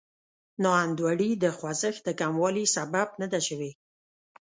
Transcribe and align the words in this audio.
ناانډولي 0.63 1.31
د 1.43 1.45
خوځښت 1.57 2.01
د 2.05 2.09
کموالي 2.19 2.65
سبب 2.75 3.07
نه 3.21 3.27
ده 3.31 3.39
شوې. 3.47 3.71